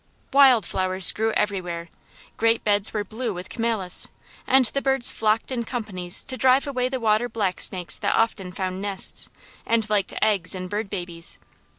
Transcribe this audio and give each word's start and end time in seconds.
Wild 0.33 0.65
flowers 0.65 1.11
grew 1.11 1.31
everywhere, 1.33 1.87
great 2.35 2.63
beds 2.63 2.91
were 2.91 3.03
blue 3.03 3.35
with 3.35 3.49
calamus, 3.49 4.07
and 4.47 4.65
the 4.65 4.81
birds 4.81 5.11
flocked 5.13 5.51
in 5.51 5.63
companies 5.63 6.23
to 6.23 6.37
drive 6.37 6.65
away 6.65 6.89
the 6.89 6.99
water 6.99 7.29
blacksnakes 7.29 7.99
that 7.99 8.15
often 8.15 8.51
found 8.51 8.81
nests, 8.81 9.29
and 9.63 9.87
liked 9.91 10.15
eggs 10.19 10.55
and 10.55 10.71
bird 10.71 10.89
babies. 10.89 11.37